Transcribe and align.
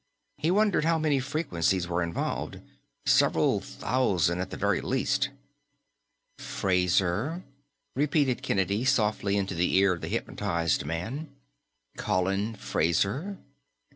He 0.39 0.49
wondered 0.49 0.83
how 0.83 0.97
many 0.97 1.19
frequencies 1.19 1.87
were 1.87 2.01
involved. 2.01 2.59
Several 3.05 3.59
thousand, 3.61 4.39
at 4.41 4.49
the 4.49 4.57
very 4.57 4.81
least. 4.81 5.29
"Fraser," 6.39 7.43
repeated 7.95 8.41
Kennedy 8.41 8.83
softly 8.83 9.37
into 9.37 9.53
the 9.53 9.75
ear 9.75 9.93
of 9.93 10.01
the 10.01 10.07
hypnotized 10.07 10.85
man. 10.87 11.29
"Colin 11.97 12.55
Fraser. 12.55 13.37